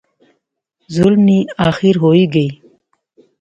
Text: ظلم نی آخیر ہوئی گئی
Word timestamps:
ظلم 0.95 1.21
نی 1.27 1.39
آخیر 1.67 1.95
ہوئی 2.03 2.23
گئی 2.33 2.49